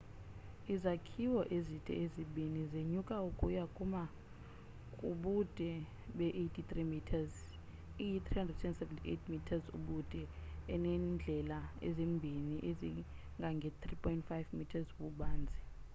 izakhiwo 0.73 1.41
ezide 1.57 1.93
ezibini 2.03 2.61
zenyuka 2.71 3.15
ukuya 3.29 3.65
kuma 3.75 4.01
kubude 4.95 5.71
be 6.17 6.27
83 6.41 6.91
meters 6.93 7.33
iyi 8.05 8.17
378 8.29 9.31
meters 9.33 9.63
ubude 9.77 10.21
inendlela 10.75 11.59
ezimbini 11.87 12.55
ezingange 12.69 13.67
3.50 13.81 14.55
m 14.57 14.59
ububanzi 14.99 15.59